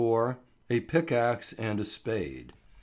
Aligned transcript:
A 0.71 0.79
PICKAXE 0.87 1.53
AND 1.59 1.79
A 1.79 1.85
SPADE. 1.85 2.53